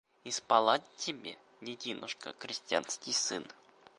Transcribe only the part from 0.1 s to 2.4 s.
Исполать тебе, детинушка